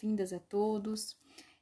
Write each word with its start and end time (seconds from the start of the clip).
Boas-vindas 0.00 0.32
a 0.32 0.38
todos. 0.38 1.14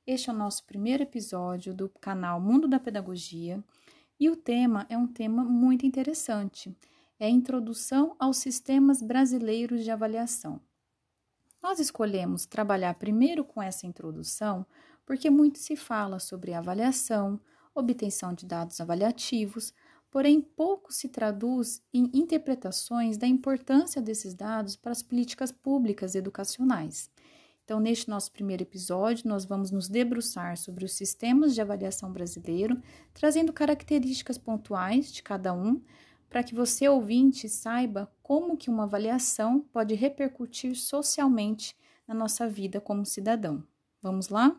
Este 0.06 0.30
é 0.30 0.32
o 0.32 0.36
nosso 0.36 0.64
primeiro 0.64 1.02
episódio 1.02 1.74
do 1.74 1.88
canal 1.88 2.40
Mundo 2.40 2.68
da 2.68 2.78
Pedagogia 2.78 3.62
e 4.18 4.30
o 4.30 4.36
tema 4.36 4.86
é 4.88 4.96
um 4.96 5.08
tema 5.08 5.42
muito 5.42 5.84
interessante. 5.84 6.72
É 7.18 7.26
a 7.26 7.30
introdução 7.30 8.14
aos 8.16 8.36
sistemas 8.36 9.02
brasileiros 9.02 9.82
de 9.82 9.90
avaliação. 9.90 10.60
Nós 11.60 11.80
escolhemos 11.80 12.46
trabalhar 12.46 12.94
primeiro 12.94 13.42
com 13.42 13.60
essa 13.60 13.88
introdução 13.88 14.64
porque 15.04 15.28
muito 15.28 15.58
se 15.58 15.74
fala 15.74 16.20
sobre 16.20 16.54
avaliação, 16.54 17.40
obtenção 17.74 18.32
de 18.32 18.46
dados 18.46 18.80
avaliativos, 18.80 19.74
porém 20.12 20.40
pouco 20.40 20.92
se 20.92 21.08
traduz 21.08 21.82
em 21.92 22.08
interpretações 22.14 23.16
da 23.18 23.26
importância 23.26 24.00
desses 24.00 24.32
dados 24.32 24.76
para 24.76 24.92
as 24.92 25.02
políticas 25.02 25.50
públicas 25.50 26.14
educacionais. 26.14 27.10
Então, 27.68 27.80
neste 27.80 28.08
nosso 28.08 28.32
primeiro 28.32 28.62
episódio, 28.62 29.28
nós 29.28 29.44
vamos 29.44 29.70
nos 29.70 29.90
debruçar 29.90 30.56
sobre 30.56 30.86
os 30.86 30.92
sistemas 30.92 31.54
de 31.54 31.60
avaliação 31.60 32.10
brasileiro, 32.10 32.82
trazendo 33.12 33.52
características 33.52 34.38
pontuais 34.38 35.12
de 35.12 35.22
cada 35.22 35.52
um, 35.52 35.78
para 36.30 36.42
que 36.42 36.54
você 36.54 36.88
ouvinte 36.88 37.46
saiba 37.46 38.10
como 38.22 38.56
que 38.56 38.70
uma 38.70 38.84
avaliação 38.84 39.60
pode 39.70 39.94
repercutir 39.94 40.76
socialmente 40.76 41.76
na 42.06 42.14
nossa 42.14 42.48
vida 42.48 42.80
como 42.80 43.04
cidadão. 43.04 43.62
Vamos 44.00 44.30
lá? 44.30 44.58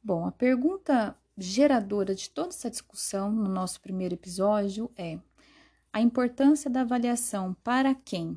Bom, 0.00 0.26
a 0.28 0.30
pergunta 0.30 1.16
geradora 1.38 2.14
de 2.14 2.28
toda 2.30 2.48
essa 2.48 2.68
discussão 2.68 3.30
no 3.30 3.48
nosso 3.48 3.80
primeiro 3.80 4.14
episódio 4.14 4.90
é 4.96 5.18
a 5.92 6.00
importância 6.00 6.68
da 6.68 6.80
avaliação 6.80 7.54
para 7.62 7.94
quem? 7.94 8.36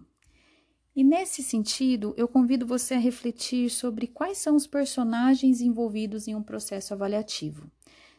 E 0.96 1.04
nesse 1.04 1.42
sentido, 1.42 2.14
eu 2.18 2.28
convido 2.28 2.66
você 2.66 2.94
a 2.94 3.00
refletir 3.00 3.70
sobre 3.70 4.08
quais 4.08 4.38
são 4.38 4.56
os 4.56 4.68
personagens 4.68 5.62
envolvidos 5.62 6.28
em 6.28 6.36
um 6.36 6.44
processo 6.44 6.94
avaliativo. 6.94 7.72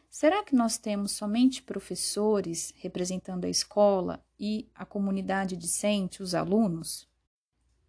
Será 0.09 0.43
que 0.43 0.55
nós 0.55 0.77
temos 0.77 1.11
somente 1.11 1.61
professores 1.61 2.73
representando 2.77 3.45
a 3.45 3.49
escola 3.49 4.23
e 4.39 4.69
a 4.75 4.85
comunidade 4.85 5.55
discente, 5.55 6.21
os 6.21 6.35
alunos? 6.35 7.07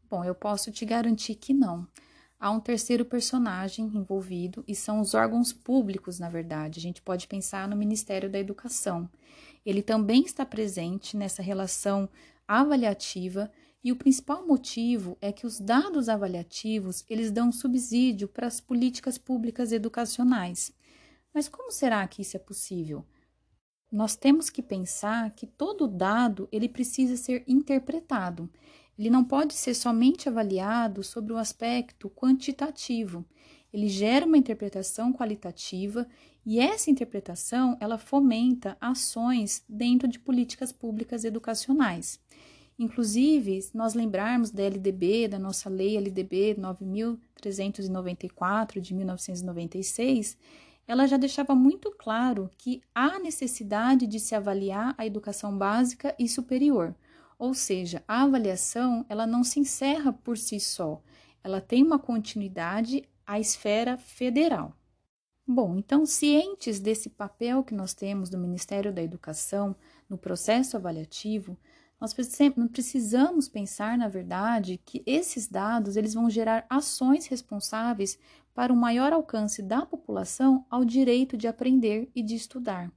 Bom, 0.08 0.25
eu 0.25 0.34
posso 0.34 0.70
te 0.70 0.84
garantir 0.84 1.34
que 1.34 1.53
não 1.53 1.89
há 2.38 2.50
um 2.50 2.60
terceiro 2.60 3.04
personagem 3.04 3.86
envolvido 3.86 4.64
e 4.66 4.74
são 4.74 5.00
os 5.00 5.14
órgãos 5.14 5.52
públicos, 5.52 6.18
na 6.18 6.28
verdade. 6.28 6.78
A 6.78 6.82
gente 6.82 7.02
pode 7.02 7.27
pensar 7.27 7.68
no 7.68 7.77
Ministério 7.77 8.30
da 8.30 8.38
Educação. 8.38 9.08
Ele 9.64 9.82
também 9.82 10.22
está 10.22 10.44
presente 10.44 11.16
nessa 11.16 11.42
relação 11.42 12.08
avaliativa 12.46 13.50
e 13.82 13.92
o 13.92 13.96
principal 13.96 14.46
motivo 14.46 15.18
é 15.20 15.30
que 15.30 15.46
os 15.46 15.60
dados 15.60 16.08
avaliativos, 16.08 17.05
eles 17.08 17.30
dão 17.30 17.52
subsídio 17.52 18.27
para 18.27 18.46
as 18.46 18.60
políticas 18.60 19.18
públicas 19.18 19.72
educacionais. 19.72 20.72
Mas 21.34 21.48
como 21.48 21.70
será 21.70 22.06
que 22.08 22.22
isso 22.22 22.36
é 22.36 22.40
possível? 22.40 23.05
Nós 23.92 24.16
temos 24.16 24.50
que 24.50 24.62
pensar 24.62 25.30
que 25.32 25.46
todo 25.46 25.86
dado 25.86 26.48
ele 26.50 26.68
precisa 26.68 27.16
ser 27.16 27.44
interpretado 27.46 28.50
ele 28.98 29.11
não 29.11 29.25
pode 29.25 29.55
ser 29.55 29.75
somente 29.75 30.28
avaliado 30.28 31.03
sobre 31.03 31.33
o 31.33 31.37
aspecto 31.37 32.09
quantitativo. 32.11 33.24
Ele 33.73 33.89
gera 33.89 34.24
uma 34.24 34.39
interpretação 34.39 35.13
qualitativa 35.13 36.07
e 36.46 36.61
essa 36.61 36.91
interpretação 36.91 37.77
ela 37.80 37.98
fomenta 37.98 38.77
ações 38.80 39.64
dentro 39.68 40.07
de 40.07 40.18
políticas 40.18 40.70
públicas 40.70 41.24
educacionais. 41.24 42.20
Inclusive, 42.79 43.68
nós 43.73 43.95
lembrarmos 43.95 44.51
da 44.51 44.64
LDB, 44.64 45.29
da 45.29 45.39
nossa 45.39 45.68
lei 45.68 45.97
LDB 45.97 46.57
9394 46.58 48.80
de 48.80 48.95
1996, 48.95 50.36
ela 50.86 51.07
já 51.07 51.17
deixava 51.17 51.55
muito 51.55 51.91
claro 51.92 52.51
que 52.58 52.83
há 52.95 53.18
necessidade 53.18 54.07
de 54.07 54.20
se 54.20 54.35
avaliar 54.35 54.95
a 54.98 55.07
educação 55.07 55.57
básica 55.57 56.14
e 56.18 56.29
superior, 56.29 56.95
ou 57.44 57.52
seja, 57.52 58.02
a 58.08 58.22
avaliação 58.22 59.05
ela 59.06 59.27
não 59.27 59.44
se 59.44 59.60
encerra 59.60 60.14
por 60.14 60.38
si 60.38 60.58
só, 60.58 61.02
ela 61.42 61.60
tem 61.60 61.82
uma 61.82 61.98
continuidade 61.98 63.06
à 63.27 63.38
esfera 63.38 63.98
federal. 63.98 64.74
Bom, 65.46 65.77
então, 65.77 66.06
cientes 66.06 66.80
desse 66.80 67.10
papel 67.10 67.62
que 67.62 67.74
nós 67.74 67.92
temos 67.92 68.30
do 68.30 68.38
Ministério 68.38 68.90
da 68.90 69.02
Educação 69.02 69.77
no 70.08 70.16
processo 70.16 70.74
avaliativo, 70.74 71.55
nós 72.00 72.14
precisamos 72.14 73.46
pensar, 73.46 73.98
na 73.98 74.08
verdade, 74.08 74.80
que 74.82 75.02
esses 75.05 75.46
dados 75.46 75.96
eles 75.96 76.14
vão 76.14 76.30
gerar 76.30 76.64
ações 76.70 77.26
responsáveis 77.26 78.18
para 78.55 78.72
o 78.72 78.76
maior 78.76 79.12
alcance 79.12 79.62
da 79.62 79.84
população 79.84 80.64
ao 80.70 80.82
direito 80.82 81.36
de 81.36 81.46
aprender 81.46 82.11
e 82.14 82.22
de 82.22 82.36
estudar. 82.36 82.90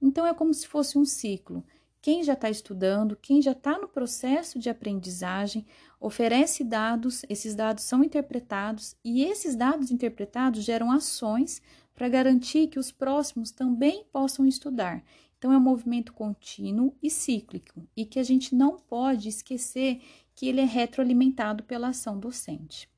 Então, 0.00 0.26
é 0.26 0.34
como 0.34 0.52
se 0.52 0.66
fosse 0.66 0.98
um 0.98 1.04
ciclo 1.04 1.64
quem 2.02 2.24
já 2.24 2.32
está 2.32 2.50
estudando, 2.50 3.16
quem 3.16 3.40
já 3.40 3.52
está 3.52 3.78
no 3.78 3.86
processo 3.86 4.58
de 4.58 4.68
aprendizagem, 4.68 5.64
oferece 6.00 6.64
dados, 6.64 7.24
esses 7.28 7.54
dados 7.54 7.84
são 7.84 8.02
interpretados 8.02 8.96
e 9.04 9.24
esses 9.24 9.54
dados 9.54 9.92
interpretados 9.92 10.64
geram 10.64 10.90
ações 10.90 11.62
para 11.94 12.08
garantir 12.08 12.66
que 12.66 12.78
os 12.78 12.90
próximos 12.90 13.52
também 13.52 14.04
possam 14.12 14.44
estudar. 14.44 15.04
Então, 15.38 15.52
é 15.52 15.56
um 15.56 15.60
movimento 15.60 16.12
contínuo 16.12 16.92
e 17.00 17.08
cíclico 17.08 17.86
e 17.96 18.04
que 18.04 18.18
a 18.18 18.22
gente 18.24 18.54
não 18.54 18.76
pode 18.76 19.28
esquecer 19.28 20.00
que 20.34 20.48
ele 20.48 20.60
é 20.60 20.64
retroalimentado 20.64 21.62
pela 21.62 21.88
ação 21.88 22.18
docente. 22.18 22.88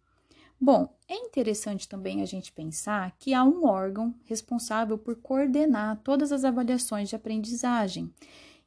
Bom, 0.58 0.88
é 1.06 1.14
interessante 1.14 1.86
também 1.86 2.22
a 2.22 2.24
gente 2.24 2.52
pensar 2.52 3.14
que 3.18 3.34
há 3.34 3.44
um 3.44 3.66
órgão 3.66 4.14
responsável 4.24 4.96
por 4.96 5.16
coordenar 5.16 6.00
todas 6.02 6.32
as 6.32 6.44
avaliações 6.44 7.10
de 7.10 7.16
aprendizagem. 7.16 8.10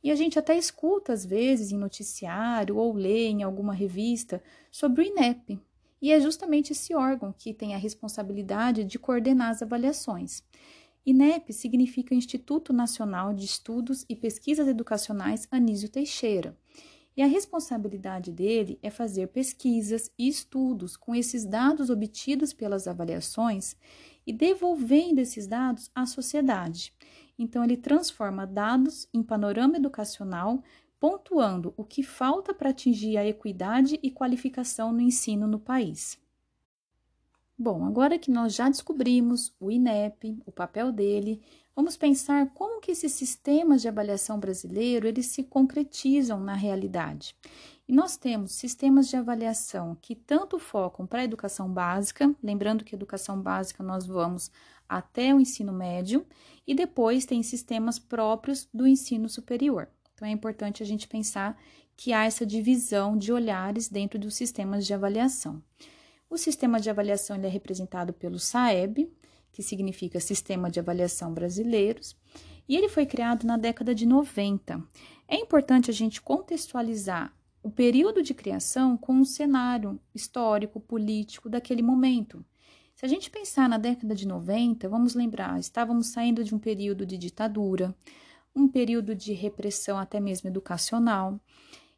E 0.03 0.11
a 0.11 0.15
gente 0.15 0.37
até 0.37 0.57
escuta 0.57 1.13
às 1.13 1.25
vezes 1.25 1.71
em 1.71 1.77
noticiário 1.77 2.77
ou 2.77 2.93
lê 2.93 3.27
em 3.27 3.43
alguma 3.43 3.73
revista 3.73 4.41
sobre 4.71 5.01
o 5.01 5.05
INEP. 5.05 5.59
E 6.01 6.11
é 6.11 6.19
justamente 6.19 6.71
esse 6.71 6.93
órgão 6.93 7.33
que 7.37 7.53
tem 7.53 7.73
a 7.73 7.77
responsabilidade 7.77 8.83
de 8.83 8.99
coordenar 8.99 9.49
as 9.49 9.61
avaliações. 9.61 10.43
INEP 11.05 11.53
significa 11.53 12.13
Instituto 12.13 12.73
Nacional 12.73 13.33
de 13.33 13.45
Estudos 13.45 14.05
e 14.09 14.15
Pesquisas 14.15 14.67
Educacionais 14.67 15.47
Anísio 15.49 15.89
Teixeira. 15.89 16.55
E 17.15 17.21
a 17.23 17.25
responsabilidade 17.25 18.31
dele 18.31 18.77
é 18.83 18.91
fazer 18.91 19.27
pesquisas 19.29 20.11
e 20.19 20.27
estudos 20.27 20.95
com 20.95 21.15
esses 21.15 21.45
dados 21.45 21.89
obtidos 21.89 22.53
pelas 22.53 22.87
avaliações 22.87 23.75
e 24.25 24.31
devolvendo 24.31 25.19
esses 25.19 25.47
dados 25.47 25.89
à 25.95 26.05
sociedade. 26.05 26.93
Então, 27.37 27.63
ele 27.63 27.77
transforma 27.77 28.45
dados 28.45 29.07
em 29.13 29.21
panorama 29.21 29.77
educacional, 29.77 30.63
pontuando 30.99 31.73
o 31.77 31.83
que 31.83 32.01
falta 32.01 32.53
para 32.53 32.71
atingir 32.71 33.17
a 33.17 33.25
equidade 33.25 33.99
e 34.01 34.09
qualificação 34.09 34.91
no 34.91 35.01
ensino 35.01 35.47
no 35.47 35.59
país. 35.59 36.19
Bom, 37.57 37.85
agora 37.85 38.19
que 38.19 38.29
nós 38.29 38.53
já 38.53 38.69
descobrimos 38.69 39.51
o 39.59 39.71
INEP, 39.71 40.37
o 40.45 40.51
papel 40.51 40.91
dele, 40.91 41.41
vamos 41.75 41.97
pensar 41.97 42.51
como 42.53 42.79
que 42.79 42.91
esses 42.91 43.11
sistemas 43.13 43.81
de 43.81 43.87
avaliação 43.87 44.39
brasileiro 44.39 45.07
eles 45.07 45.25
se 45.27 45.43
concretizam 45.43 46.39
na 46.39 46.53
realidade. 46.53 47.35
E 47.87 47.93
nós 47.93 48.17
temos 48.17 48.51
sistemas 48.51 49.07
de 49.07 49.15
avaliação 49.15 49.95
que 50.01 50.13
tanto 50.13 50.59
focam 50.59 51.07
para 51.07 51.21
a 51.21 51.23
educação 51.23 51.71
básica, 51.71 52.35
lembrando 52.43 52.83
que 52.83 52.93
educação 52.93 53.41
básica 53.41 53.81
nós 53.81 54.05
vamos 54.05 54.51
até 54.89 55.33
o 55.33 55.39
ensino 55.39 55.71
médio, 55.71 56.25
e 56.65 56.75
depois 56.75 57.25
tem 57.25 57.41
sistemas 57.41 57.97
próprios 57.97 58.67
do 58.73 58.85
ensino 58.85 59.29
superior. 59.29 59.87
Então 60.13 60.27
é 60.27 60.31
importante 60.31 60.83
a 60.83 60.85
gente 60.85 61.07
pensar 61.07 61.57
que 61.95 62.11
há 62.11 62.25
essa 62.25 62.45
divisão 62.45 63.17
de 63.17 63.31
olhares 63.31 63.87
dentro 63.87 64.19
dos 64.19 64.35
sistemas 64.35 64.85
de 64.85 64.93
avaliação. 64.93 65.63
O 66.29 66.37
sistema 66.37 66.81
de 66.81 66.89
avaliação 66.89 67.37
é 67.37 67.47
representado 67.47 68.11
pelo 68.11 68.37
SAEB, 68.37 69.09
que 69.51 69.63
significa 69.63 70.19
Sistema 70.19 70.69
de 70.69 70.79
Avaliação 70.79 71.33
Brasileiros, 71.33 72.15
e 72.67 72.75
ele 72.75 72.89
foi 72.89 73.05
criado 73.05 73.47
na 73.47 73.55
década 73.55 73.95
de 73.95 74.05
90. 74.05 74.83
É 75.27 75.37
importante 75.37 75.89
a 75.89 75.93
gente 75.93 76.21
contextualizar 76.21 77.33
o 77.61 77.69
período 77.69 78.21
de 78.21 78.33
criação 78.33 78.95
com 78.95 79.19
o 79.19 79.25
cenário 79.25 79.99
histórico, 80.13 80.79
político 80.79 81.49
daquele 81.49 81.81
momento. 81.81 82.45
Se 82.95 83.05
a 83.05 83.09
gente 83.09 83.29
pensar 83.29 83.69
na 83.69 83.77
década 83.77 84.15
de 84.15 84.27
90, 84.27 84.89
vamos 84.89 85.13
lembrar, 85.13 85.59
estávamos 85.59 86.07
saindo 86.07 86.43
de 86.43 86.55
um 86.55 86.59
período 86.59 87.05
de 87.05 87.17
ditadura, 87.17 87.95
um 88.55 88.67
período 88.67 89.13
de 89.13 89.33
repressão 89.33 89.99
até 89.99 90.19
mesmo 90.19 90.49
educacional. 90.49 91.39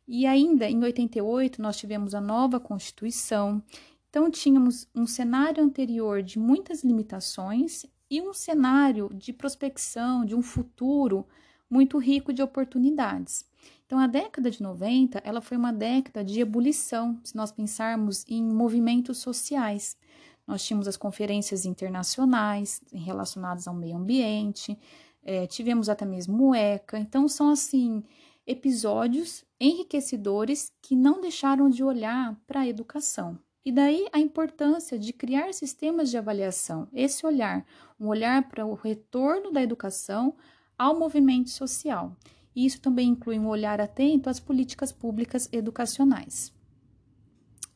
E 0.08 0.26
ainda 0.26 0.70
em 0.70 0.84
88 0.84 1.62
nós 1.62 1.78
tivemos 1.78 2.14
a 2.14 2.20
nova 2.20 2.60
Constituição. 2.60 3.64
Então 4.10 4.30
tínhamos 4.30 4.90
um 4.94 5.06
cenário 5.06 5.64
anterior 5.64 6.22
de 6.22 6.38
muitas 6.38 6.84
limitações 6.84 7.86
e 8.10 8.22
um 8.22 8.34
cenário 8.34 9.10
de 9.14 9.32
prospecção, 9.32 10.26
de 10.26 10.36
um 10.36 10.42
futuro 10.42 11.26
muito 11.70 11.98
rico 11.98 12.34
de 12.34 12.42
oportunidades. 12.42 13.49
Então, 13.90 13.98
a 13.98 14.06
década 14.06 14.52
de 14.52 14.62
90, 14.62 15.20
ela 15.26 15.42
foi 15.42 15.58
uma 15.58 15.74
década 15.74 16.24
de 16.24 16.40
ebulição, 16.40 17.20
se 17.24 17.36
nós 17.36 17.52
pensarmos 17.52 18.24
em 18.30 18.44
movimentos 18.44 19.18
sociais. 19.18 19.98
Nós 20.46 20.64
tínhamos 20.64 20.88
as 20.88 20.96
conferências 20.96 21.66
internacionais 21.66 22.84
relacionadas 22.94 23.68
ao 23.68 23.74
meio 23.74 23.98
ambiente, 23.98 24.78
é, 25.24 25.48
tivemos 25.48 25.90
até 25.90 26.06
mesmo 26.06 26.50
o 26.50 26.54
ECA. 26.54 27.00
Então, 27.00 27.28
são 27.28 27.50
assim 27.50 28.04
episódios 28.46 29.44
enriquecedores 29.60 30.72
que 30.84 30.96
não 30.96 31.20
deixaram 31.20 31.68
de 31.68 31.84
olhar 31.84 32.40
para 32.46 32.60
a 32.60 32.68
educação. 32.68 33.40
E 33.66 33.72
daí 33.72 34.08
a 34.14 34.20
importância 34.20 35.00
de 35.00 35.12
criar 35.12 35.52
sistemas 35.52 36.12
de 36.12 36.18
avaliação, 36.20 36.88
esse 36.94 37.26
olhar, 37.26 37.66
um 38.00 38.06
olhar 38.06 38.48
para 38.50 38.68
o 38.68 38.76
retorno 38.76 39.52
da 39.52 39.64
educação 39.64 40.36
ao 40.78 40.96
movimento 40.96 41.50
social. 41.50 42.16
Isso 42.56 42.82
também 42.82 43.10
inclui 43.10 43.38
um 43.38 43.48
olhar 43.48 43.80
atento 43.80 44.30
às 44.30 44.40
políticas 44.40 44.92
públicas 44.92 45.48
educacionais. 45.52 46.54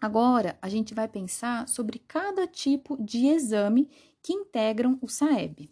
Agora, 0.02 0.58
a 0.62 0.68
gente 0.68 0.94
vai 0.94 1.08
pensar 1.08 1.68
sobre 1.68 1.98
cada 2.00 2.46
tipo 2.46 3.02
de 3.02 3.28
exame 3.28 3.90
que 4.22 4.34
integram 4.34 4.98
o 5.02 5.08
SAEB. 5.08 5.70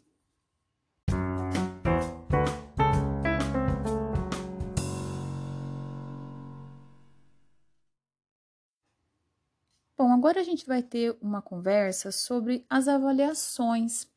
Bom, 9.97 10.11
agora 10.13 10.39
a 10.39 10.43
gente 10.43 10.65
vai 10.65 10.81
ter 10.81 11.15
uma 11.21 11.43
conversa 11.43 12.11
sobre 12.11 12.65
as 12.69 12.87
avaliações, 12.87 14.07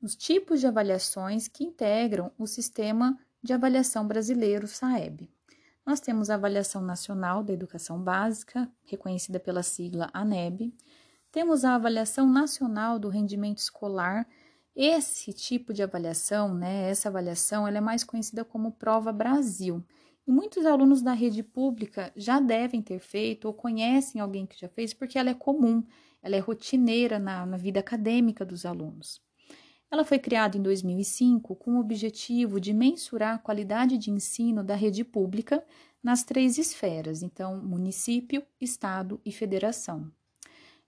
os 0.00 0.14
tipos 0.14 0.60
de 0.60 0.68
avaliações 0.68 1.48
que 1.48 1.64
integram 1.64 2.30
o 2.38 2.46
sistema 2.46 3.18
de 3.42 3.52
avaliação 3.52 4.06
brasileiro 4.06 4.68
SAEB. 4.68 5.28
Nós 5.84 5.98
temos 5.98 6.30
a 6.30 6.34
Avaliação 6.34 6.80
Nacional 6.80 7.42
da 7.42 7.52
Educação 7.52 8.00
Básica, 8.00 8.70
reconhecida 8.84 9.40
pela 9.40 9.64
sigla 9.64 10.08
ANEB. 10.14 10.72
Temos 11.32 11.64
a 11.64 11.74
Avaliação 11.74 12.30
Nacional 12.30 13.00
do 13.00 13.08
Rendimento 13.08 13.58
Escolar. 13.58 14.28
Esse 14.76 15.32
tipo 15.32 15.74
de 15.74 15.82
avaliação, 15.82 16.54
né, 16.54 16.88
essa 16.88 17.08
avaliação, 17.08 17.66
ela 17.66 17.78
é 17.78 17.80
mais 17.80 18.04
conhecida 18.04 18.44
como 18.44 18.70
Prova 18.70 19.12
Brasil. 19.12 19.84
E 20.24 20.30
muitos 20.30 20.64
alunos 20.64 21.02
da 21.02 21.12
rede 21.12 21.42
pública 21.42 22.12
já 22.14 22.38
devem 22.38 22.80
ter 22.80 23.00
feito 23.00 23.46
ou 23.46 23.52
conhecem 23.52 24.20
alguém 24.20 24.46
que 24.46 24.58
já 24.58 24.68
fez, 24.68 24.94
porque 24.94 25.18
ela 25.18 25.30
é 25.30 25.34
comum, 25.34 25.82
ela 26.22 26.36
é 26.36 26.38
rotineira 26.38 27.18
na, 27.18 27.44
na 27.44 27.56
vida 27.56 27.80
acadêmica 27.80 28.44
dos 28.44 28.64
alunos. 28.64 29.20
Ela 29.92 30.06
foi 30.06 30.18
criada 30.18 30.56
em 30.56 30.62
2005 30.62 31.54
com 31.54 31.72
o 31.72 31.78
objetivo 31.78 32.58
de 32.58 32.72
mensurar 32.72 33.34
a 33.34 33.38
qualidade 33.38 33.98
de 33.98 34.10
ensino 34.10 34.64
da 34.64 34.74
rede 34.74 35.04
pública 35.04 35.62
nas 36.02 36.24
três 36.24 36.56
esferas, 36.56 37.22
então, 37.22 37.62
município, 37.62 38.42
estado 38.58 39.20
e 39.22 39.30
federação. 39.30 40.10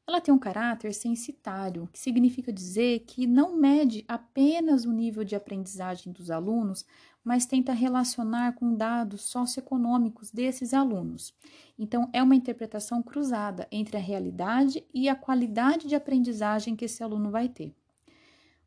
Ela 0.09 0.23
tem 0.23 0.33
um 0.33 0.39
caráter 0.39 0.95
censitário, 0.95 1.87
que 1.93 1.99
significa 1.99 2.51
dizer 2.51 3.01
que 3.01 3.27
não 3.27 3.55
mede 3.55 4.06
apenas 4.09 4.87
o 4.87 4.91
nível 4.91 5.23
de 5.23 5.37
aprendizagem 5.37 6.11
dos 6.11 6.31
alunos, 6.31 6.87
mas 7.23 7.45
tenta 7.45 7.75
relacionar 7.75 8.55
com 8.55 8.75
dados 8.75 9.21
socioeconômicos 9.21 10.31
desses 10.31 10.73
alunos. 10.73 11.35
Então, 11.79 12.09
é 12.11 12.23
uma 12.23 12.35
interpretação 12.35 13.03
cruzada 13.03 13.69
entre 13.71 13.99
a 13.99 14.00
realidade 14.00 14.83
e 14.95 15.11
a 15.11 15.15
qualidade 15.15 15.87
de 15.87 15.95
aprendizagem 15.95 16.75
que 16.75 16.87
esse 16.87 17.03
aluno 17.03 17.31
vai 17.31 17.50
ter. 17.50 17.75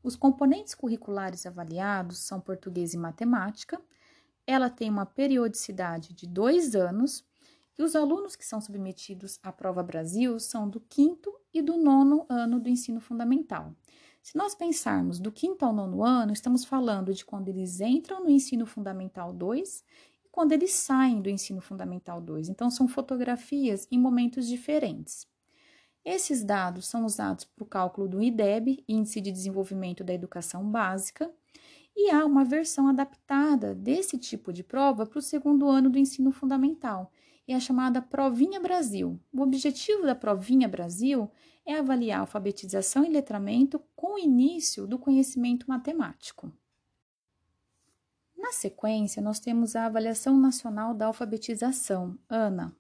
Os 0.08 0.16
componentes 0.16 0.74
curriculares 0.74 1.46
avaliados 1.46 2.20
são 2.20 2.40
português 2.40 2.94
e 2.94 2.98
matemática. 2.98 3.78
Ela 4.48 4.70
tem 4.70 4.90
uma 4.90 5.06
periodicidade 5.06 6.14
de 6.14 6.26
dois 6.26 6.76
anos 6.76 7.26
e 7.78 7.84
os 7.84 7.94
alunos 7.94 8.34
que 8.34 8.46
são 8.46 8.62
submetidos 8.62 9.38
à 9.44 9.52
prova 9.52 9.84
Brasil 9.84 10.40
são 10.40 10.70
do 10.70 10.80
quinto 10.80 11.30
e 11.54 11.62
do 11.62 11.76
nono 11.76 12.26
ano 12.30 12.58
do 12.58 12.70
ensino 12.70 13.02
fundamental. 13.02 13.76
Se 14.24 14.38
nós 14.38 14.56
pensarmos 14.56 15.20
do 15.20 15.30
quinto 15.30 15.66
ao 15.66 15.74
nono 15.74 16.02
ano, 16.02 16.32
estamos 16.32 16.64
falando 16.64 17.14
de 17.14 17.26
quando 17.26 17.50
eles 17.50 17.82
entram 17.82 18.24
no 18.24 18.30
ensino 18.30 18.66
fundamental 18.66 19.34
2 19.34 19.84
e 20.24 20.30
quando 20.30 20.54
eles 20.54 20.72
saem 20.72 21.22
do 21.22 21.30
ensino 21.30 21.60
fundamental 21.60 22.22
2. 22.22 22.48
Então, 22.48 22.72
são 22.72 22.88
fotografias 22.88 23.86
em 23.92 24.00
momentos 24.00 24.48
diferentes. 24.48 25.28
Esses 26.04 26.44
dados 26.44 26.88
são 26.88 27.06
usados 27.06 27.46
para 27.46 27.64
o 27.64 27.68
cálculo 27.68 28.08
do 28.08 28.22
IDEB, 28.22 28.84
Índice 28.88 29.20
de 29.20 29.32
Desenvolvimento 29.32 30.04
da 30.04 30.14
Educação 30.14 30.70
Básica, 30.70 31.32
e 31.96 32.12
há 32.12 32.26
uma 32.26 32.46
versão 32.46 32.88
adaptada 32.88 33.74
desse 33.74 34.18
tipo 34.18 34.54
de 34.54 34.64
prova 34.64 35.06
para 35.06 35.20
o 35.20 35.22
segundo 35.22 35.68
ano 35.68 35.90
do 35.90 35.98
ensino 35.98 36.32
fundamental, 36.32 37.12
e 37.48 37.54
é 37.54 37.56
a 37.56 37.60
chamada 37.60 38.02
Provinha 38.02 38.60
Brasil. 38.60 39.20
O 39.34 39.42
objetivo 39.42 40.04
da 40.04 40.14
Provinha 40.14 40.68
Brasil 40.68 41.30
é 41.66 41.78
avaliar 41.78 42.22
alfabetização 42.22 43.04
e 43.04 43.10
letramento 43.10 43.82
com 43.96 44.16
o 44.16 44.20
início 44.20 44.86
do 44.86 45.00
conhecimento 45.00 45.68
matemático. 45.68 46.52
Na 48.38 48.54
sequência, 48.54 49.22
nós 49.22 49.40
temos 49.40 49.76
a 49.76 49.88
Avaliação 49.88 50.38
Nacional 50.38 50.94
da 50.94 51.08
Alfabetização, 51.08 52.18
ANA, 52.30 52.74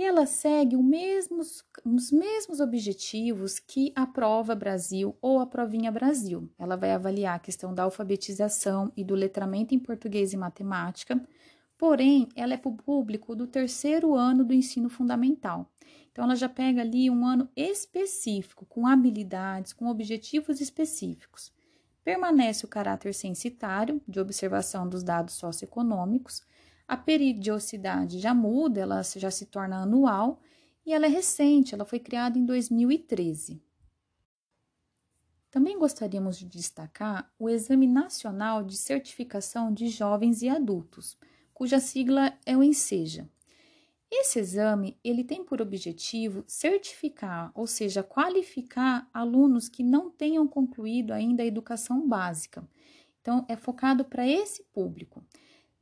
e 0.00 0.02
ela 0.02 0.24
segue 0.24 0.78
mesmos, 0.78 1.62
os 1.84 2.10
mesmos 2.10 2.58
objetivos 2.58 3.58
que 3.58 3.92
a 3.94 4.06
Prova 4.06 4.54
Brasil 4.54 5.14
ou 5.20 5.40
a 5.40 5.46
Provinha 5.46 5.92
Brasil. 5.92 6.48
Ela 6.58 6.74
vai 6.74 6.92
avaliar 6.92 7.36
a 7.36 7.38
questão 7.38 7.74
da 7.74 7.82
alfabetização 7.82 8.90
e 8.96 9.04
do 9.04 9.14
letramento 9.14 9.74
em 9.74 9.78
português 9.78 10.32
e 10.32 10.38
matemática, 10.38 11.22
porém, 11.76 12.30
ela 12.34 12.54
é 12.54 12.56
para 12.56 12.70
o 12.70 12.76
público 12.78 13.36
do 13.36 13.46
terceiro 13.46 14.14
ano 14.14 14.42
do 14.42 14.54
ensino 14.54 14.88
fundamental. 14.88 15.70
Então, 16.10 16.24
ela 16.24 16.34
já 16.34 16.48
pega 16.48 16.80
ali 16.80 17.10
um 17.10 17.26
ano 17.26 17.46
específico, 17.54 18.64
com 18.64 18.86
habilidades, 18.86 19.74
com 19.74 19.86
objetivos 19.86 20.62
específicos. 20.62 21.52
Permanece 22.02 22.64
o 22.64 22.68
caráter 22.68 23.12
censitário, 23.12 24.00
de 24.08 24.18
observação 24.18 24.88
dos 24.88 25.02
dados 25.02 25.34
socioeconômicos, 25.34 26.42
a 26.90 26.96
periodicidade 26.96 28.18
já 28.18 28.34
muda, 28.34 28.80
ela 28.80 29.00
já 29.04 29.30
se 29.30 29.46
torna 29.46 29.76
anual 29.76 30.40
e 30.84 30.92
ela 30.92 31.06
é 31.06 31.08
recente, 31.08 31.72
ela 31.72 31.84
foi 31.84 32.00
criada 32.00 32.36
em 32.36 32.44
2013. 32.44 33.62
Também 35.52 35.78
gostaríamos 35.78 36.36
de 36.36 36.46
destacar 36.46 37.32
o 37.38 37.48
Exame 37.48 37.86
Nacional 37.86 38.64
de 38.64 38.76
Certificação 38.76 39.72
de 39.72 39.86
Jovens 39.86 40.42
e 40.42 40.48
Adultos, 40.48 41.16
cuja 41.54 41.78
sigla 41.78 42.36
é 42.44 42.56
o 42.56 42.62
ENSEJA. 42.62 43.30
Esse 44.10 44.40
exame, 44.40 44.98
ele 45.04 45.22
tem 45.22 45.44
por 45.44 45.62
objetivo 45.62 46.42
certificar, 46.48 47.52
ou 47.54 47.68
seja, 47.68 48.02
qualificar 48.02 49.08
alunos 49.14 49.68
que 49.68 49.84
não 49.84 50.10
tenham 50.10 50.48
concluído 50.48 51.12
ainda 51.12 51.44
a 51.44 51.46
educação 51.46 52.08
básica. 52.08 52.68
Então, 53.20 53.46
é 53.48 53.54
focado 53.54 54.04
para 54.04 54.26
esse 54.26 54.64
público. 54.72 55.24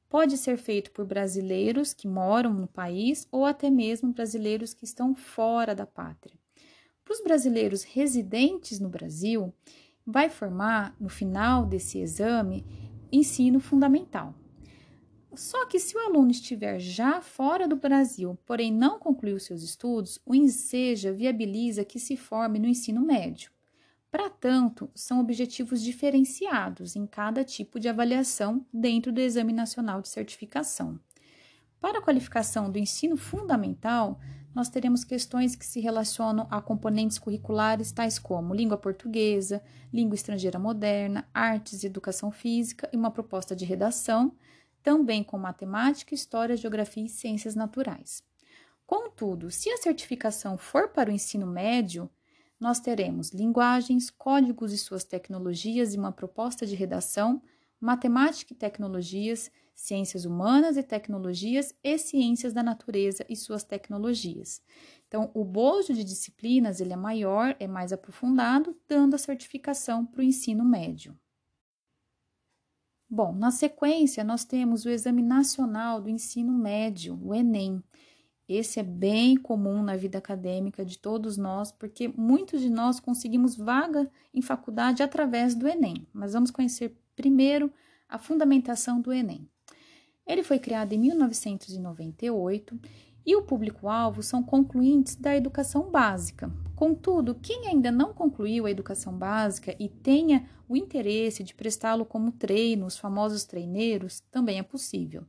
Pode 0.09 0.39
ser 0.39 0.57
feito 0.57 0.91
por 0.91 1.05
brasileiros 1.05 1.93
que 1.93 2.09
moram 2.09 2.55
no 2.55 2.67
país 2.67 3.29
ou 3.31 3.45
até 3.45 3.69
mesmo 3.69 4.13
brasileiros 4.13 4.73
que 4.73 4.85
estão 4.85 5.15
fora 5.15 5.75
da 5.75 5.87
pátria. 5.87 6.39
Para 7.05 7.15
os 7.15 7.23
brasileiros 7.23 7.83
residentes 7.83 8.81
no 8.81 8.89
Brasil, 8.89 9.53
vai 10.07 10.31
formar, 10.31 10.97
no 10.99 11.11
final 11.11 11.67
desse 11.67 11.99
exame, 11.99 12.65
ensino 13.13 13.61
fundamental. 13.61 14.35
Só 15.35 15.67
que 15.67 15.79
se 15.79 15.95
o 15.95 16.01
aluno 16.01 16.31
estiver 16.31 16.81
já 16.81 17.21
fora 17.21 17.69
do 17.69 17.77
Brasil, 17.77 18.37
porém 18.47 18.73
não 18.73 18.99
concluiu 18.99 19.39
seus 19.39 19.63
estudos, 19.63 20.19
o 20.25 20.35
ENSEJA 20.35 21.13
viabiliza 21.13 21.85
que 21.85 21.99
se 21.99 22.17
forme 22.17 22.59
no 22.59 22.67
ensino 22.67 23.03
médio. 23.03 23.51
Para 24.11 24.31
tanto, 24.31 24.91
são 24.95 25.21
objetivos 25.21 25.83
diferenciados 25.83 26.97
em 26.97 27.07
cada 27.07 27.45
tipo 27.45 27.79
de 27.79 27.89
avaliação 27.89 28.65
dentro 28.73 29.13
do 29.13 29.21
Exame 29.21 29.53
Nacional 29.53 30.01
de 30.01 30.09
Certificação. 30.09 30.99
Para 31.79 31.99
a 31.99 32.03
qualificação 32.03 32.71
do 32.71 32.79
ensino 32.79 33.17
fundamental, 33.17 34.19
nós 34.55 34.71
teremos 34.71 35.05
questões 35.05 35.55
que 35.55 35.65
se 35.65 35.79
relacionam 35.79 36.49
a 36.51 36.61
componentes 36.61 37.19
curriculares 37.19 37.93
tais 37.93 38.19
como 38.19 38.55
língua 38.55 38.79
portuguesa, 38.79 39.63
língua 39.93 40.15
estrangeira 40.15 40.59
moderna, 40.59 41.29
artes 41.33 41.83
e 41.83 41.87
educação 41.87 42.33
física 42.33 42.89
e 42.93 42.97
uma 42.97 43.11
proposta 43.11 43.55
de 43.55 43.67
redação, 43.67 44.35
também 44.83 45.23
com 45.23 45.39
matemática, 45.39 46.15
história, 46.15 46.57
geografia 46.57 47.05
e 47.05 47.11
ciências 47.11 47.55
naturais. 47.55 48.23
Contudo, 48.87 49.51
se 49.51 49.69
a 49.71 49.77
certificação 49.77 50.57
for 50.57 50.89
para 50.89 51.11
o 51.11 51.13
ensino 51.13 51.47
médio, 51.47 52.11
nós 52.61 52.81
teremos 52.81 53.31
linguagens, 53.31 54.11
códigos 54.11 54.73
e 54.73 54.79
suas 54.79 55.05
tecnologias 55.05 55.95
e 55.95 55.99
uma 55.99 56.13
proposta 56.13 56.67
de 56.67 56.75
redação, 56.75 57.41
matemática 57.81 58.53
e 58.53 58.57
tecnologias, 58.57 59.51
ciências 59.75 60.25
humanas 60.25 60.77
e 60.77 60.83
tecnologias 60.83 61.73
e 61.85 61.97
ciências 61.97 62.53
da 62.53 62.63
natureza 62.63 63.25
e 63.29 63.37
suas 63.37 63.63
tecnologias. 63.63 64.61
Então, 65.07 65.31
o 65.33 65.45
bojo 65.45 65.95
de 65.95 66.03
disciplinas 66.03 66.81
ele 66.81 66.93
é 66.93 66.97
maior, 66.97 67.55
é 67.61 67.69
mais 67.69 67.93
aprofundado, 67.93 68.77
dando 68.89 69.15
a 69.15 69.19
certificação 69.19 70.05
para 70.05 70.21
o 70.21 70.25
ensino 70.25 70.65
médio. 70.65 71.17
Bom, 73.09 73.33
na 73.33 73.51
sequência, 73.51 74.23
nós 74.23 74.45
temos 74.45 74.85
o 74.85 74.91
Exame 74.91 75.23
Nacional 75.23 76.03
do 76.03 76.11
Ensino 76.11 76.53
Médio, 76.53 77.19
o 77.23 77.35
Enem. 77.35 77.83
Esse 78.49 78.81
é 78.81 78.83
bem 78.83 79.37
comum 79.37 79.83
na 79.83 79.95
vida 79.95 80.17
acadêmica 80.17 80.83
de 80.83 80.97
todos 80.97 81.37
nós, 81.37 81.71
porque 81.71 82.09
muitos 82.09 82.63
de 82.63 82.71
nós 82.71 82.99
conseguimos 82.99 83.55
vaga 83.55 84.11
em 84.33 84.41
faculdade 84.41 85.03
através 85.03 85.55
do 85.55 85.69
Enem. 85.69 86.07
Mas 86.15 86.33
vamos 86.33 86.51
conhecer 86.51 86.97
primeiro 87.15 87.71
a 88.09 88.19
fundamentação 88.19 89.03
do 89.03 89.13
Enem. 89.13 89.47
Ele 90.27 90.43
foi 90.43 90.59
criado 90.59 90.95
em 90.95 90.99
1998 90.99 92.81
e 93.27 93.37
o 93.37 93.43
público-alvo 93.43 94.23
são 94.23 94.43
concluintes 94.43 95.15
da 95.15 95.37
educação 95.37 95.91
básica. 95.91 96.51
Contudo, 96.75 97.35
quem 97.35 97.69
ainda 97.69 97.93
não 97.93 98.15
concluiu 98.15 98.65
a 98.65 98.71
educação 98.71 99.13
básica 99.13 99.77
e 99.79 99.91
tenha 99.91 100.49
o 100.67 100.75
interesse 100.75 101.45
de 101.45 101.55
prestá-lo 101.55 102.07
como 102.07 102.33
treino, 102.33 102.87
os 102.87 102.97
famosos 102.97 103.45
treineiros, 103.45 104.21
também 104.31 104.59
é 104.59 104.63
possível. 104.63 105.27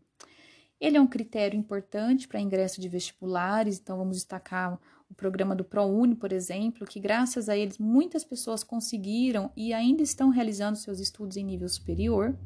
Ele 0.79 0.95
é 0.95 1.01
um 1.01 1.07
critério 1.07 1.57
importante 1.57 2.27
para 2.27 2.39
ingresso 2.39 2.79
de 2.79 2.87
vestibulares, 2.87 3.79
então 3.79 3.97
vamos 3.97 4.17
destacar 4.17 4.79
o 5.09 5.13
programa 5.13 5.55
do 5.55 5.63
ProUni, 5.63 6.15
por 6.15 6.31
exemplo, 6.31 6.85
que 6.87 6.99
graças 6.99 7.49
a 7.49 7.57
eles 7.57 7.77
muitas 7.77 8.23
pessoas 8.23 8.63
conseguiram 8.63 9.51
e 9.57 9.73
ainda 9.73 10.03
estão 10.03 10.29
realizando 10.29 10.77
seus 10.77 10.99
estudos 10.99 11.35
em 11.35 11.43
nível 11.43 11.67
superior. 11.67 12.37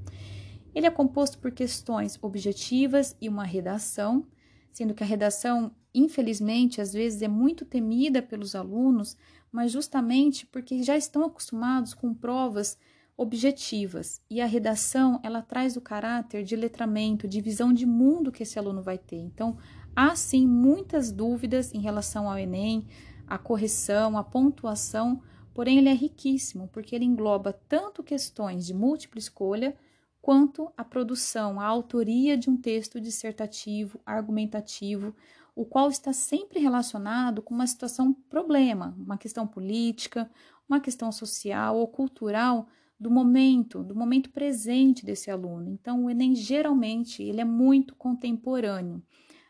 Ele 0.74 0.88
é 0.88 0.90
composto 0.90 1.38
por 1.38 1.52
questões 1.52 2.18
objetivas 2.22 3.16
e 3.22 3.30
uma 3.30 3.44
redação, 3.44 4.26
sendo 4.72 4.94
que 4.94 5.04
a 5.04 5.06
redação, 5.06 5.72
infelizmente, 5.94 6.82
às 6.82 6.94
vezes 6.94 7.22
é 7.22 7.28
muito 7.28 7.66
temida 7.66 8.22
pelos 8.22 8.56
alunos, 8.56 9.16
mas 9.52 9.72
justamente 9.72 10.48
porque 10.48 10.82
já 10.82 10.98
estão 10.98 11.24
acostumados 11.26 11.94
com 11.94 12.14
provas 12.14 12.78
objetivas 13.16 14.22
e 14.30 14.42
a 14.42 14.46
redação 14.46 15.20
ela 15.24 15.42
traz 15.42 15.78
o 15.78 15.82
caráter 15.82 16.44
de 16.44 16.56
letramento, 16.56 17.28
de 17.28 17.42
visão 17.42 17.72
de 17.72 17.86
mundo 17.86 18.32
que 18.32 18.44
esse 18.44 18.58
aluno 18.58 18.82
vai 18.82 18.98
ter. 18.98 19.18
Então, 19.18 19.58
há 19.96 20.16
sim 20.16 20.48
muitas 20.48 21.12
dúvidas 21.12 21.74
em 21.74 21.80
relação 21.80 22.30
ao 22.30 22.38
Enem, 22.38 22.88
a 23.28 23.38
correção, 23.38 24.18
a 24.18 24.24
pontuação, 24.24 25.22
porém 25.54 25.78
ele 25.78 25.90
é 25.90 25.94
riquíssimo 25.94 26.68
porque 26.68 26.96
ele 26.96 27.06
engloba 27.06 27.54
tanto 27.54 28.04
questões 28.04 28.66
de 28.66 28.74
múltipla 28.74 29.20
escolha 29.20 29.76
quanto 30.22 30.72
a 30.78 30.84
produção, 30.84 31.60
a 31.60 31.66
autoria 31.66 32.38
de 32.38 32.50
um 32.50 32.58
texto 32.58 33.00
dissertativo, 33.00 34.00
argumentativo, 34.06 35.14
o 35.56 35.66
qual 35.66 35.90
está 35.90 36.12
sempre 36.14 36.60
relacionado 36.60 37.42
com 37.42 37.54
uma 37.54 37.68
situação 37.68 38.14
problema, 38.30 38.96
uma 38.98 39.18
questão 39.18 39.46
política, 39.46 40.30
uma 40.68 40.80
questão 40.80 41.12
social 41.12 41.78
ou 41.78 41.88
cultural 41.88 42.68
do 43.00 43.12
momento, 43.12 43.84
do 43.84 43.96
momento 43.96 44.30
presente 44.30 45.06
desse 45.06 45.30
aluno. 45.30 45.70
Então, 45.70 46.06
o 46.06 46.10
Enem 46.10 46.36
geralmente 46.36 47.22
ele 47.22 47.42
é 47.42 47.46
muito 47.46 47.96
contemporâneo. 47.96 49.04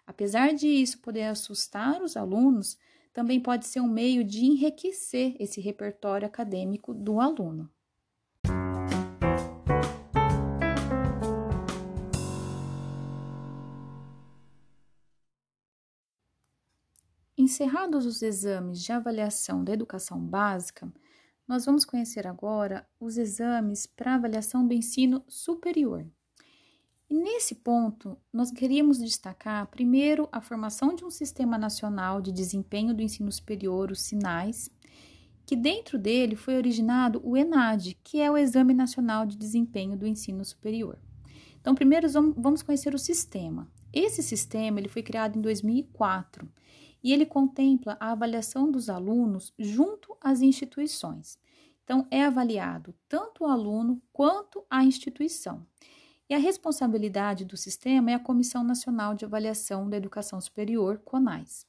Apesar 0.06 0.54
de 0.54 0.68
isso 0.68 1.00
poder 1.00 1.24
assustar 1.24 2.02
os 2.02 2.18
alunos, 2.18 2.78
também 3.14 3.40
pode 3.40 3.68
ser 3.68 3.80
um 3.80 3.88
meio 3.88 4.24
de 4.24 4.44
enriquecer 4.44 5.36
esse 5.40 5.62
repertório 5.62 6.26
acadêmico 6.26 6.94
do 6.94 7.20
aluno. 7.20 7.70
Encerrados 17.38 18.06
os 18.06 18.22
exames 18.22 18.82
de 18.82 18.92
avaliação 18.92 19.64
da 19.64 19.74
educação 19.74 20.20
básica, 20.20 20.92
nós 21.48 21.66
vamos 21.66 21.86
conhecer 21.86 22.26
agora 22.26 22.88
os 23.00 23.18
exames 23.18 23.86
para 23.86 24.16
avaliação 24.16 24.66
do 24.66 24.74
ensino 24.74 25.24
superior. 25.28 26.06
E 27.10 27.16
nesse 27.16 27.56
ponto, 27.56 28.18
nós 28.32 28.50
queríamos 28.50 28.98
destacar 28.98 29.68
primeiro 29.68 30.28
a 30.32 30.42
formação 30.42 30.96
de 30.96 31.06
um 31.06 31.12
Sistema 31.12 31.58
Nacional 31.58 32.22
de 32.22 32.32
Desempenho 32.32 32.94
do 32.94 33.04
Ensino 33.04 33.32
Superior, 33.32 33.92
os 33.92 34.02
SINAIS, 34.02 34.72
que 35.46 35.56
dentro 35.56 36.00
dele 36.00 36.36
foi 36.36 36.56
originado 36.56 37.22
o 37.24 37.38
ENAD, 37.38 37.98
que 38.04 38.20
é 38.20 38.32
o 38.32 38.38
Exame 38.38 38.74
Nacional 38.74 39.26
de 39.26 39.38
Desempenho 39.38 39.98
do 39.98 40.08
Ensino 40.08 40.44
Superior. 40.44 40.98
Então, 41.60 41.76
primeiro 41.76 42.10
vamos 42.36 42.64
conhecer 42.64 42.96
o 42.96 43.00
sistema. 43.00 43.70
Esse 43.92 44.24
sistema 44.24 44.80
ele 44.80 44.90
foi 44.90 45.04
criado 45.04 45.38
em 45.38 45.42
2004 45.42 46.50
e 47.04 47.12
ele 47.12 47.26
contempla 47.26 47.98
a 48.00 48.12
avaliação 48.12 48.72
dos 48.72 48.90
alunos 48.90 49.54
junto 49.60 50.16
às 50.22 50.42
instituições. 50.42 51.38
Então, 51.84 52.08
é 52.10 52.24
avaliado 52.24 52.96
tanto 53.10 53.44
o 53.44 53.48
aluno 53.48 54.02
quanto 54.14 54.64
a 54.70 54.84
instituição. 54.86 55.66
E 56.30 56.34
a 56.34 56.38
responsabilidade 56.38 57.44
do 57.44 57.58
sistema 57.58 58.12
é 58.12 58.14
a 58.14 58.20
Comissão 58.20 58.64
Nacional 58.64 59.14
de 59.14 59.26
Avaliação 59.26 59.90
da 59.90 59.98
Educação 59.98 60.40
Superior, 60.40 60.98
CONAS. 61.04 61.68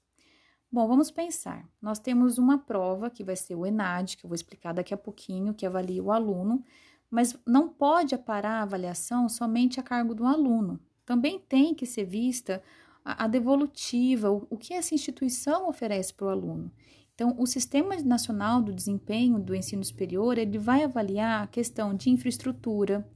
Bom, 0.71 0.87
vamos 0.89 1.11
pensar. 1.11 1.69
Nós 1.83 1.99
temos 1.99 2.39
uma 2.39 2.59
prova 2.59 3.11
que 3.11 3.25
vai 3.25 3.37
ser 3.37 3.55
o 3.55 3.67
ENAD, 3.67 4.17
que 4.17 4.25
eu 4.25 4.29
vou 4.29 4.35
explicar 4.35 4.73
daqui 4.73 4.95
a 4.95 4.97
pouquinho, 4.97 5.55
que 5.55 5.67
avalia 5.67 6.03
o 6.03 6.11
aluno, 6.11 6.65
mas 7.11 7.37
não 7.47 7.69
pode 7.69 8.17
parar 8.19 8.61
a 8.61 8.63
avaliação 8.63 9.29
somente 9.29 9.79
a 9.79 9.83
cargo 9.83 10.15
do 10.15 10.25
aluno. 10.25 10.81
Também 11.05 11.39
tem 11.39 11.75
que 11.75 11.87
ser 11.87 12.05
vista 12.05 12.63
a, 13.05 13.27
devolutiva, 13.27 14.31
o, 14.31 14.47
o 14.49 14.57
que 14.57 14.73
essa 14.73 14.95
instituição 14.95 15.69
oferece 15.69 16.15
para 16.15 16.27
o 16.27 16.31
aluno. 16.31 16.73
Então, 17.15 17.37
o 17.39 17.47
Sistema 17.47 17.95
Nacional 17.97 18.61
do 18.61 18.73
Desempenho 18.73 19.39
do 19.39 19.55
Ensino 19.55 19.85
Superior, 19.85 20.37
ele 20.39 20.59
vai 20.59 20.83
avaliar 20.83 21.45
a 21.45 21.47
questão 21.47 21.95
de 21.95 22.11
infraestrutura, 22.11 23.09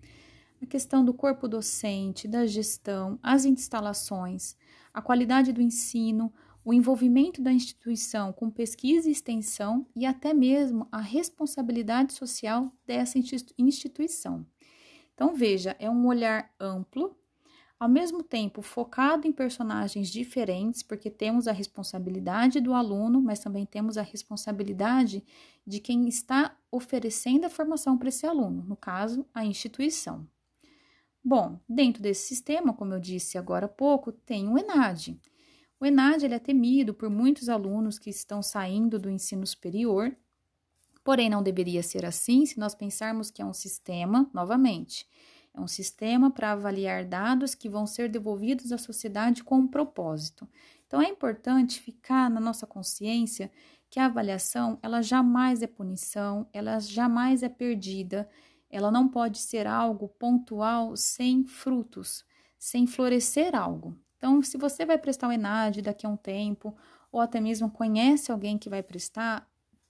a 0.62 0.66
questão 0.66 1.04
do 1.04 1.14
corpo 1.14 1.48
docente, 1.48 2.28
da 2.28 2.46
gestão, 2.46 3.18
as 3.22 3.44
instalações, 3.44 4.56
a 4.92 5.02
qualidade 5.02 5.52
do 5.52 5.62
ensino, 5.62 6.32
o 6.64 6.72
envolvimento 6.72 7.40
da 7.40 7.52
instituição 7.52 8.32
com 8.32 8.50
pesquisa 8.50 9.08
e 9.08 9.12
extensão 9.12 9.86
e 9.96 10.04
até 10.04 10.34
mesmo 10.34 10.86
a 10.92 11.00
responsabilidade 11.00 12.12
social 12.12 12.70
dessa 12.86 13.18
instituição. 13.56 14.46
Então, 15.14 15.34
veja, 15.34 15.74
é 15.80 15.90
um 15.90 16.06
olhar 16.06 16.52
amplo 16.60 17.17
ao 17.78 17.88
mesmo 17.88 18.22
tempo 18.22 18.60
focado 18.60 19.26
em 19.26 19.32
personagens 19.32 20.08
diferentes, 20.08 20.82
porque 20.82 21.10
temos 21.10 21.46
a 21.46 21.52
responsabilidade 21.52 22.60
do 22.60 22.74
aluno, 22.74 23.22
mas 23.22 23.38
também 23.38 23.64
temos 23.64 23.96
a 23.96 24.02
responsabilidade 24.02 25.24
de 25.64 25.78
quem 25.78 26.08
está 26.08 26.56
oferecendo 26.72 27.44
a 27.44 27.50
formação 27.50 27.96
para 27.96 28.08
esse 28.08 28.26
aluno, 28.26 28.64
no 28.64 28.76
caso, 28.76 29.24
a 29.32 29.44
instituição. 29.44 30.26
Bom, 31.22 31.60
dentro 31.68 32.02
desse 32.02 32.26
sistema, 32.26 32.72
como 32.72 32.94
eu 32.94 33.00
disse 33.00 33.38
agora 33.38 33.66
há 33.66 33.68
pouco, 33.68 34.10
tem 34.10 34.48
o 34.48 34.58
ENAD. 34.58 35.20
O 35.78 35.86
ENAD 35.86 36.24
ele 36.24 36.34
é 36.34 36.38
temido 36.38 36.92
por 36.92 37.08
muitos 37.08 37.48
alunos 37.48 37.98
que 37.98 38.10
estão 38.10 38.42
saindo 38.42 38.98
do 38.98 39.10
ensino 39.10 39.46
superior, 39.46 40.16
porém 41.04 41.30
não 41.30 41.42
deveria 41.42 41.82
ser 41.82 42.04
assim 42.04 42.44
se 42.44 42.58
nós 42.58 42.74
pensarmos 42.74 43.30
que 43.30 43.40
é 43.40 43.44
um 43.44 43.52
sistema, 43.52 44.28
novamente, 44.34 45.06
é 45.58 45.60
um 45.60 45.66
sistema 45.66 46.30
para 46.30 46.52
avaliar 46.52 47.04
dados 47.04 47.54
que 47.54 47.68
vão 47.68 47.86
ser 47.86 48.08
devolvidos 48.08 48.72
à 48.72 48.78
sociedade 48.78 49.42
com 49.42 49.56
um 49.56 49.68
propósito. 49.68 50.48
Então 50.86 51.02
é 51.02 51.08
importante 51.08 51.80
ficar 51.80 52.30
na 52.30 52.40
nossa 52.40 52.66
consciência 52.66 53.50
que 53.90 53.98
a 53.98 54.06
avaliação, 54.06 54.78
ela 54.82 55.02
jamais 55.02 55.62
é 55.62 55.66
punição, 55.66 56.46
ela 56.52 56.78
jamais 56.78 57.42
é 57.42 57.48
perdida, 57.48 58.28
ela 58.70 58.90
não 58.90 59.08
pode 59.08 59.38
ser 59.38 59.66
algo 59.66 60.08
pontual 60.08 60.96
sem 60.96 61.44
frutos, 61.44 62.24
sem 62.58 62.86
florescer 62.86 63.54
algo. 63.54 63.98
Então, 64.16 64.42
se 64.42 64.58
você 64.58 64.84
vai 64.84 64.98
prestar 64.98 65.28
o 65.28 65.32
ENAD 65.32 65.80
daqui 65.80 66.04
a 66.04 66.08
um 66.08 66.16
tempo, 66.16 66.76
ou 67.10 67.20
até 67.20 67.40
mesmo 67.40 67.70
conhece 67.70 68.30
alguém 68.30 68.58
que 68.58 68.68
vai 68.68 68.82
prestar, 68.82 69.48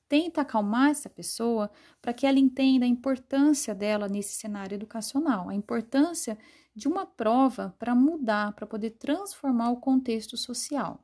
tenta 0.08 0.40
acalmar 0.40 0.90
essa 0.90 1.08
pessoa 1.08 1.70
para 2.00 2.12
que 2.12 2.26
ela 2.26 2.38
entenda 2.38 2.84
a 2.84 2.88
importância 2.88 3.74
dela 3.74 4.08
nesse 4.08 4.34
cenário 4.34 4.74
educacional, 4.74 5.48
a 5.48 5.54
importância 5.54 6.38
de 6.74 6.88
uma 6.88 7.04
prova 7.04 7.74
para 7.78 7.94
mudar, 7.94 8.52
para 8.52 8.66
poder 8.66 8.90
transformar 8.90 9.70
o 9.70 9.80
contexto 9.80 10.36
social. 10.36 11.02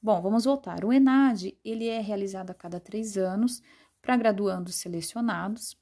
Bom, 0.00 0.22
vamos 0.22 0.44
voltar. 0.44 0.84
O 0.84 0.92
ENAD 0.92 1.58
ele 1.64 1.88
é 1.88 2.00
realizado 2.00 2.50
a 2.50 2.54
cada 2.54 2.78
três 2.78 3.16
anos 3.16 3.62
para 4.00 4.16
graduandos 4.16 4.76
selecionados. 4.76 5.76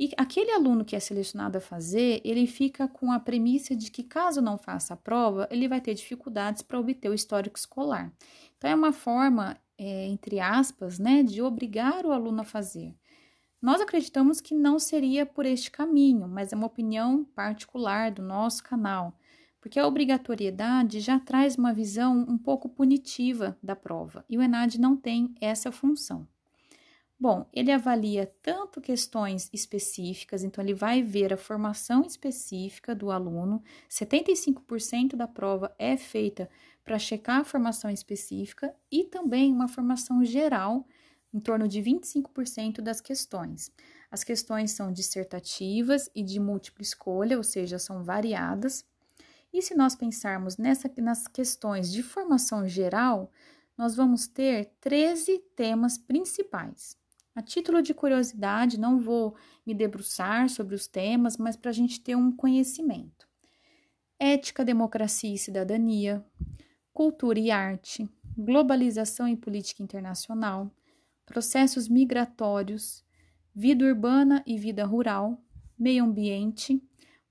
E 0.00 0.12
aquele 0.16 0.52
aluno 0.52 0.84
que 0.84 0.94
é 0.94 1.00
selecionado 1.00 1.58
a 1.58 1.60
fazer, 1.60 2.22
ele 2.24 2.46
fica 2.46 2.86
com 2.86 3.10
a 3.10 3.18
premissa 3.18 3.74
de 3.74 3.90
que, 3.90 4.04
caso 4.04 4.40
não 4.40 4.56
faça 4.56 4.94
a 4.94 4.96
prova, 4.96 5.48
ele 5.50 5.68
vai 5.68 5.80
ter 5.80 5.92
dificuldades 5.92 6.62
para 6.62 6.78
obter 6.78 7.10
o 7.10 7.14
histórico 7.14 7.58
escolar. 7.58 8.12
Então, 8.56 8.70
é 8.70 8.74
uma 8.74 8.92
forma 8.92 9.56
é, 9.78 10.06
entre 10.06 10.40
aspas, 10.40 10.98
né, 10.98 11.22
de 11.22 11.40
obrigar 11.40 12.04
o 12.04 12.12
aluno 12.12 12.40
a 12.40 12.44
fazer. 12.44 12.94
Nós 13.62 13.80
acreditamos 13.80 14.40
que 14.40 14.54
não 14.54 14.78
seria 14.78 15.24
por 15.24 15.46
este 15.46 15.70
caminho, 15.70 16.28
mas 16.28 16.52
é 16.52 16.56
uma 16.56 16.66
opinião 16.66 17.24
particular 17.24 18.10
do 18.10 18.22
nosso 18.22 18.62
canal, 18.62 19.16
porque 19.60 19.78
a 19.78 19.86
obrigatoriedade 19.86 21.00
já 21.00 21.18
traz 21.18 21.56
uma 21.56 21.72
visão 21.72 22.24
um 22.28 22.38
pouco 22.38 22.68
punitiva 22.68 23.58
da 23.62 23.74
prova 23.74 24.24
e 24.28 24.36
o 24.36 24.42
ENAD 24.42 24.80
não 24.80 24.96
tem 24.96 25.34
essa 25.40 25.72
função. 25.72 26.26
Bom, 27.20 27.48
ele 27.52 27.72
avalia 27.72 28.32
tanto 28.40 28.80
questões 28.80 29.50
específicas, 29.52 30.44
então 30.44 30.62
ele 30.62 30.72
vai 30.72 31.02
ver 31.02 31.32
a 31.32 31.36
formação 31.36 32.02
específica 32.02 32.94
do 32.94 33.10
aluno. 33.10 33.60
75% 33.90 35.16
da 35.16 35.26
prova 35.26 35.74
é 35.80 35.96
feita 35.96 36.48
para 36.88 36.98
checar 36.98 37.40
a 37.40 37.44
formação 37.44 37.90
específica 37.90 38.74
e 38.90 39.04
também 39.04 39.52
uma 39.52 39.68
formação 39.68 40.24
geral, 40.24 40.86
em 41.34 41.38
torno 41.38 41.68
de 41.68 41.82
25% 41.82 42.80
das 42.80 42.98
questões. 42.98 43.70
As 44.10 44.24
questões 44.24 44.70
são 44.70 44.90
dissertativas 44.90 46.10
e 46.14 46.22
de 46.22 46.40
múltipla 46.40 46.80
escolha, 46.80 47.36
ou 47.36 47.42
seja, 47.42 47.78
são 47.78 48.02
variadas. 48.02 48.86
E 49.52 49.60
se 49.60 49.74
nós 49.74 49.94
pensarmos 49.94 50.56
nessa, 50.56 50.90
nas 50.96 51.28
questões 51.28 51.92
de 51.92 52.02
formação 52.02 52.66
geral, 52.66 53.30
nós 53.76 53.94
vamos 53.94 54.26
ter 54.26 54.72
13 54.80 55.40
temas 55.54 55.98
principais. 55.98 56.96
A 57.34 57.42
título 57.42 57.82
de 57.82 57.92
curiosidade, 57.92 58.80
não 58.80 58.98
vou 58.98 59.36
me 59.66 59.74
debruçar 59.74 60.48
sobre 60.48 60.74
os 60.74 60.86
temas, 60.86 61.36
mas 61.36 61.54
para 61.54 61.68
a 61.68 61.74
gente 61.74 62.00
ter 62.00 62.16
um 62.16 62.32
conhecimento. 62.32 63.28
Ética, 64.18 64.64
democracia 64.64 65.34
e 65.34 65.38
cidadania, 65.38 66.24
cultura 66.98 67.38
e 67.38 67.48
arte, 67.48 68.10
globalização 68.36 69.28
e 69.28 69.36
política 69.36 69.84
internacional, 69.84 70.68
processos 71.24 71.88
migratórios, 71.88 73.04
vida 73.54 73.84
urbana 73.84 74.42
e 74.44 74.58
vida 74.58 74.84
rural, 74.84 75.40
meio 75.78 76.02
ambiente, 76.02 76.82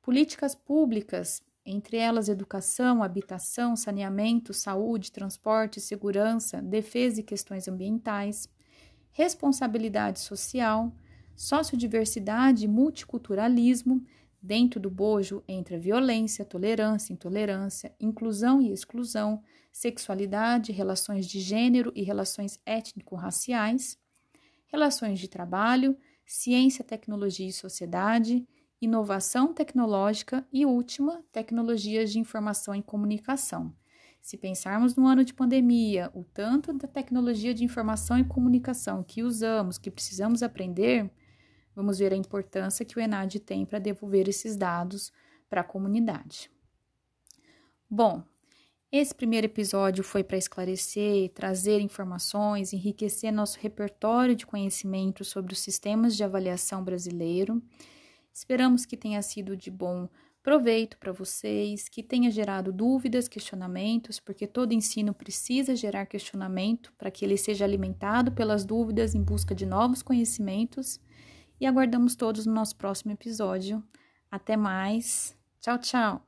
políticas 0.01 0.55
públicas, 0.55 1.43
entre 1.65 1.97
elas 1.97 2.29
educação, 2.29 3.03
habitação, 3.03 3.75
saneamento, 3.75 4.53
saúde, 4.53 5.11
transporte, 5.11 5.81
segurança, 5.81 6.61
defesa 6.61 7.19
e 7.19 7.23
questões 7.23 7.67
ambientais 7.67 8.49
responsabilidade 9.11 10.21
social, 10.21 10.95
sociodiversidade 11.35 12.63
e 12.63 12.67
multiculturalismo, 12.69 14.01
dentro 14.41 14.79
do 14.79 14.89
bojo 14.89 15.43
entre 15.47 15.75
a 15.75 15.79
violência, 15.79 16.45
tolerância, 16.45 17.11
intolerância, 17.11 17.93
inclusão 17.99 18.61
e 18.61 18.71
exclusão, 18.71 19.43
sexualidade, 19.77 20.71
relações 20.71 21.27
de 21.27 21.39
gênero 21.39 21.91
e 21.95 22.01
relações 22.01 22.59
étnico-raciais, 22.65 23.95
relações 24.65 25.19
de 25.19 25.27
trabalho, 25.27 25.95
ciência, 26.25 26.83
tecnologia 26.83 27.47
e 27.47 27.53
sociedade, 27.53 28.43
inovação 28.81 29.53
tecnológica 29.53 30.47
e 30.51 30.65
última, 30.65 31.23
tecnologias 31.31 32.11
de 32.11 32.17
informação 32.17 32.73
e 32.73 32.81
comunicação. 32.81 33.71
Se 34.19 34.35
pensarmos 34.35 34.95
no 34.95 35.05
ano 35.05 35.23
de 35.23 35.31
pandemia, 35.31 36.09
o 36.15 36.23
tanto 36.23 36.73
da 36.73 36.87
tecnologia 36.87 37.53
de 37.53 37.63
informação 37.63 38.17
e 38.17 38.25
comunicação 38.25 39.03
que 39.03 39.21
usamos, 39.21 39.77
que 39.77 39.91
precisamos 39.91 40.41
aprender, 40.41 41.07
vamos 41.75 41.99
ver 41.99 42.11
a 42.11 42.17
importância 42.17 42.83
que 42.83 42.97
o 42.97 42.99
ENAD 42.99 43.41
tem 43.41 43.63
para 43.63 43.77
devolver 43.77 44.27
esses 44.27 44.57
dados 44.57 45.13
para 45.47 45.61
a 45.61 45.63
comunidade. 45.63 46.49
Bom, 47.87 48.23
esse 48.91 49.13
primeiro 49.13 49.47
episódio 49.47 50.03
foi 50.03 50.23
para 50.23 50.37
esclarecer, 50.37 51.29
trazer 51.33 51.81
informações, 51.81 52.71
enriquecer 52.71 53.33
nosso 53.33 53.59
repertório 53.59 54.35
de 54.35 54.45
conhecimento 54.45 55.25
sobre 55.25 55.53
os 55.53 55.59
sistemas 55.59 56.15
de 56.15 56.23
avaliação 56.23 56.83
brasileiro. 56.83 57.61
Esperamos 58.33 58.85
que 58.85 58.95
tenha 58.95 59.21
sido 59.21 59.57
de 59.57 59.69
bom 59.69 60.07
proveito 60.41 60.97
para 60.97 61.11
vocês, 61.11 61.89
que 61.89 62.01
tenha 62.01 62.31
gerado 62.31 62.71
dúvidas, 62.71 63.27
questionamentos, 63.27 64.17
porque 64.21 64.47
todo 64.47 64.71
ensino 64.71 65.13
precisa 65.13 65.75
gerar 65.75 66.05
questionamento 66.05 66.93
para 66.97 67.11
que 67.11 67.25
ele 67.25 67.35
seja 67.35 67.65
alimentado 67.65 68.31
pelas 68.31 68.63
dúvidas 68.63 69.13
em 69.13 69.21
busca 69.21 69.53
de 69.53 69.65
novos 69.65 70.01
conhecimentos. 70.01 71.01
E 71.59 71.65
aguardamos 71.65 72.15
todos 72.15 72.45
no 72.45 72.53
nosso 72.53 72.77
próximo 72.77 73.11
episódio. 73.11 73.83
Até 74.31 74.55
mais. 74.55 75.35
Tchau, 75.59 75.77
tchau. 75.79 76.25